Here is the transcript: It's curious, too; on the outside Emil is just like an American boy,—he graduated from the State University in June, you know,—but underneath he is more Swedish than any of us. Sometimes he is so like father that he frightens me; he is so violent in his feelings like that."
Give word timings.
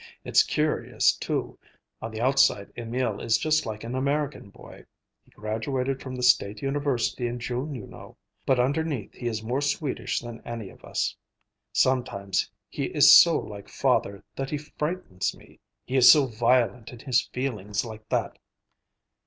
It's 0.23 0.41
curious, 0.41 1.15
too; 1.15 1.59
on 2.01 2.09
the 2.09 2.21
outside 2.21 2.73
Emil 2.75 3.21
is 3.21 3.37
just 3.37 3.67
like 3.67 3.83
an 3.83 3.93
American 3.93 4.49
boy,—he 4.49 5.29
graduated 5.29 6.01
from 6.01 6.15
the 6.15 6.23
State 6.23 6.63
University 6.63 7.27
in 7.27 7.37
June, 7.37 7.75
you 7.75 7.85
know,—but 7.85 8.59
underneath 8.59 9.13
he 9.13 9.27
is 9.27 9.43
more 9.43 9.61
Swedish 9.61 10.19
than 10.19 10.41
any 10.43 10.71
of 10.71 10.83
us. 10.83 11.15
Sometimes 11.71 12.49
he 12.67 12.85
is 12.85 13.15
so 13.15 13.37
like 13.37 13.69
father 13.69 14.23
that 14.35 14.49
he 14.49 14.57
frightens 14.57 15.37
me; 15.37 15.59
he 15.85 15.97
is 15.97 16.11
so 16.11 16.25
violent 16.25 16.91
in 16.91 16.97
his 17.01 17.27
feelings 17.31 17.85
like 17.85 18.09
that." 18.09 18.39